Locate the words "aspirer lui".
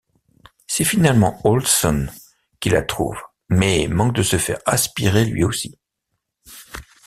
4.65-5.43